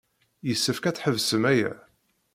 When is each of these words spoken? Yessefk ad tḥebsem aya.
Yessefk 0.47 0.83
ad 0.85 0.95
tḥebsem 0.95 1.43
aya. 1.51 1.73